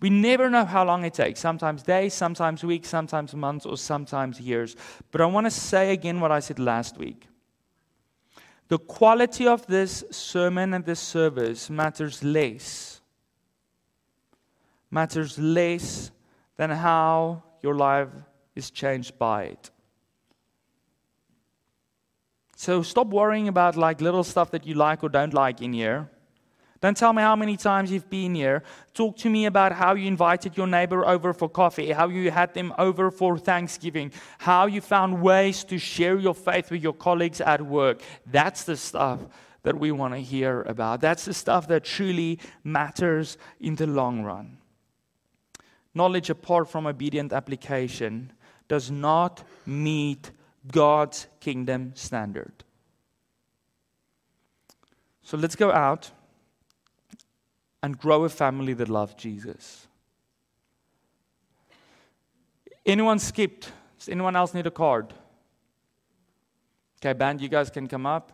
[0.00, 1.40] We never know how long it takes.
[1.40, 4.76] Sometimes days, sometimes weeks, sometimes months, or sometimes years.
[5.10, 7.26] But I want to say again what I said last week.
[8.68, 13.00] The quality of this sermon and this service matters less.
[14.90, 16.10] Matters less
[16.56, 18.08] than how your life
[18.54, 19.70] is changed by it.
[22.56, 26.08] So stop worrying about like little stuff that you like or don't like in here.
[26.84, 28.62] Don't tell me how many times you've been here.
[28.92, 32.52] Talk to me about how you invited your neighbor over for coffee, how you had
[32.52, 37.40] them over for Thanksgiving, how you found ways to share your faith with your colleagues
[37.40, 38.02] at work.
[38.26, 39.20] That's the stuff
[39.62, 41.00] that we want to hear about.
[41.00, 44.58] That's the stuff that truly matters in the long run.
[45.94, 48.30] Knowledge apart from obedient application
[48.68, 50.32] does not meet
[50.70, 52.52] God's kingdom standard.
[55.22, 56.10] So let's go out
[57.84, 59.86] and grow a family that loves Jesus.
[62.86, 63.70] Anyone skipped?
[63.98, 65.12] Does anyone else need a card?
[66.98, 68.32] Okay, band, you guys can come up.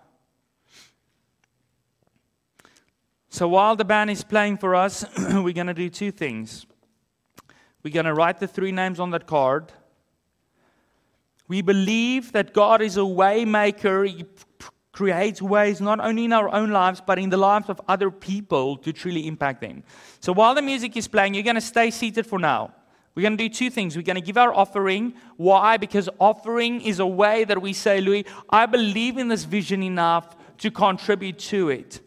[3.28, 6.64] So while the band is playing for us, we're going to do two things.
[7.82, 9.72] We're going to write the three names on that card.
[11.48, 14.09] We believe that God is a waymaker.
[14.09, 14.26] He
[15.01, 18.76] creates ways not only in our own lives, but in the lives of other people
[18.76, 19.82] to truly impact them.
[20.20, 22.74] So while the music is playing, you're going to stay seated for now.
[23.14, 23.96] We're going to do two things.
[23.96, 25.14] We're going to give our offering.
[25.38, 25.78] Why?
[25.78, 30.36] Because offering is a way that we say, Louis, I believe in this vision enough
[30.59, 32.01] to contribute to it.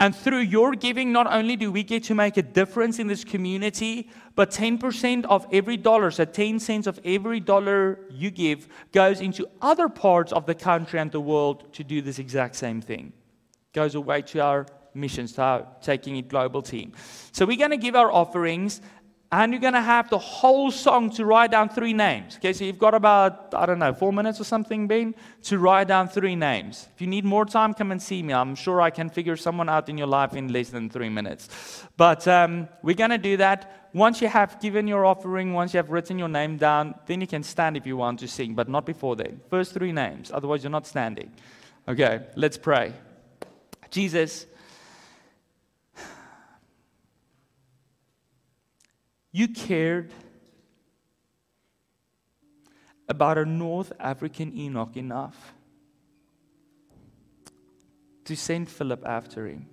[0.00, 3.24] And through your giving, not only do we get to make a difference in this
[3.24, 9.20] community, but 10% of every dollar, so 10 cents of every dollar you give, goes
[9.20, 13.12] into other parts of the country and the world to do this exact same thing.
[13.72, 16.92] Goes away to our missions, to our taking it global team.
[17.32, 18.80] So we're going to give our offerings.
[19.30, 22.36] And you're going to have the whole song to write down three names.
[22.36, 25.88] Okay, so you've got about, I don't know, four minutes or something, Ben, to write
[25.88, 26.88] down three names.
[26.94, 28.32] If you need more time, come and see me.
[28.32, 31.84] I'm sure I can figure someone out in your life in less than three minutes.
[31.98, 33.90] But um, we're going to do that.
[33.92, 37.26] Once you have given your offering, once you have written your name down, then you
[37.26, 39.40] can stand if you want to sing, but not before then.
[39.50, 41.30] First three names, otherwise, you're not standing.
[41.86, 42.94] Okay, let's pray.
[43.90, 44.46] Jesus,
[49.38, 50.12] You cared
[53.08, 55.54] about a North African eunuch enough
[58.24, 59.68] to send Philip after him.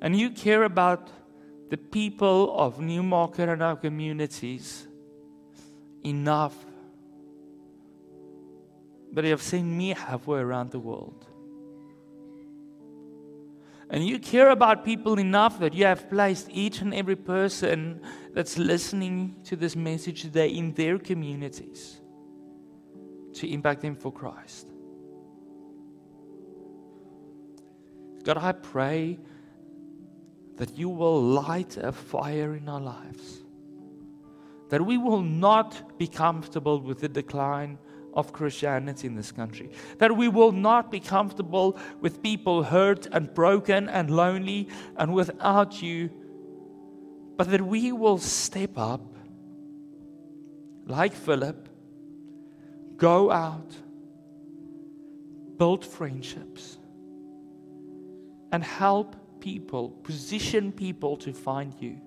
[0.00, 1.08] And you care about
[1.70, 4.88] the people of Newmarket and our communities
[6.04, 6.56] enough
[9.12, 11.31] that you have sent me halfway around the world.
[13.92, 18.00] And you care about people enough that you have placed each and every person
[18.32, 22.00] that's listening to this message today in their communities
[23.34, 24.66] to impact them for Christ.
[28.24, 29.18] God, I pray
[30.56, 33.42] that you will light a fire in our lives,
[34.70, 37.76] that we will not be comfortable with the decline
[38.14, 39.70] of Christianity in this country.
[39.98, 45.82] That we will not be comfortable with people hurt and broken and lonely and without
[45.82, 46.10] you,
[47.36, 49.00] but that we will step up
[50.86, 51.68] like Philip,
[52.96, 53.74] go out,
[55.56, 56.76] build friendships,
[58.52, 61.98] and help people, position people to find you.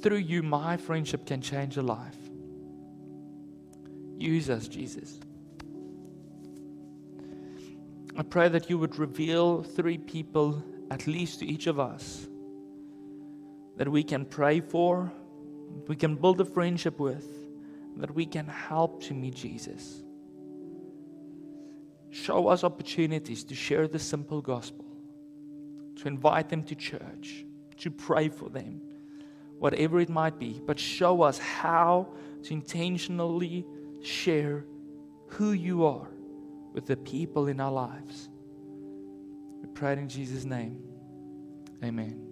[0.00, 2.21] Through you, my friendship can change a life.
[4.22, 5.18] Use us, Jesus.
[8.16, 10.62] I pray that you would reveal three people,
[10.92, 12.28] at least to each of us,
[13.78, 15.12] that we can pray for,
[15.88, 17.26] we can build a friendship with,
[17.96, 20.04] that we can help to meet Jesus.
[22.10, 24.84] Show us opportunities to share the simple gospel,
[25.96, 27.44] to invite them to church,
[27.78, 28.82] to pray for them,
[29.58, 32.06] whatever it might be, but show us how
[32.44, 33.66] to intentionally
[34.02, 34.64] share
[35.28, 36.08] who you are
[36.72, 38.28] with the people in our lives.
[39.60, 40.78] We pray in Jesus' name.
[41.82, 42.31] Amen.